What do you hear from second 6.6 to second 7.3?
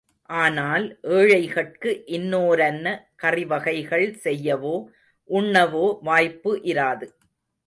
இராது.